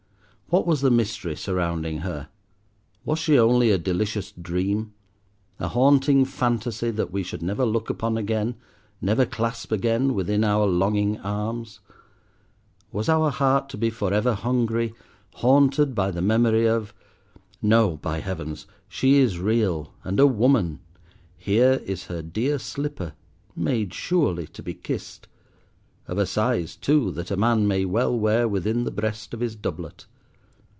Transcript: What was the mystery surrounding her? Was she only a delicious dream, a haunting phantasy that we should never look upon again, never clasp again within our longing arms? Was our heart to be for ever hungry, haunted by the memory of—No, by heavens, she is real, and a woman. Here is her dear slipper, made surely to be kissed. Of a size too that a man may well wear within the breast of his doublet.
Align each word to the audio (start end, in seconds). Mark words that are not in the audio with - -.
What 0.53 0.67
was 0.67 0.81
the 0.81 0.91
mystery 0.91 1.37
surrounding 1.37 1.99
her? 1.99 2.27
Was 3.05 3.19
she 3.19 3.39
only 3.39 3.71
a 3.71 3.77
delicious 3.77 4.33
dream, 4.33 4.93
a 5.61 5.69
haunting 5.69 6.25
phantasy 6.25 6.91
that 6.91 7.09
we 7.09 7.23
should 7.23 7.41
never 7.41 7.63
look 7.65 7.89
upon 7.89 8.17
again, 8.17 8.55
never 8.99 9.25
clasp 9.25 9.71
again 9.71 10.13
within 10.13 10.43
our 10.43 10.65
longing 10.67 11.17
arms? 11.21 11.79
Was 12.91 13.07
our 13.07 13.29
heart 13.31 13.69
to 13.69 13.77
be 13.77 13.89
for 13.89 14.13
ever 14.13 14.33
hungry, 14.33 14.93
haunted 15.35 15.95
by 15.95 16.11
the 16.11 16.21
memory 16.21 16.67
of—No, 16.67 17.95
by 17.95 18.19
heavens, 18.19 18.67
she 18.89 19.19
is 19.19 19.39
real, 19.39 19.93
and 20.03 20.19
a 20.19 20.27
woman. 20.27 20.81
Here 21.37 21.81
is 21.85 22.07
her 22.07 22.21
dear 22.21 22.59
slipper, 22.59 23.13
made 23.55 23.93
surely 23.93 24.47
to 24.47 24.61
be 24.61 24.73
kissed. 24.73 25.29
Of 26.09 26.17
a 26.17 26.25
size 26.25 26.75
too 26.75 27.09
that 27.11 27.31
a 27.31 27.37
man 27.37 27.69
may 27.69 27.85
well 27.85 28.19
wear 28.19 28.49
within 28.49 28.83
the 28.83 28.91
breast 28.91 29.33
of 29.33 29.39
his 29.39 29.55
doublet. 29.55 30.07